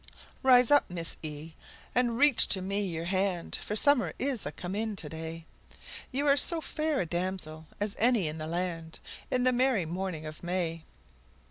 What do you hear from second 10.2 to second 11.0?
of May!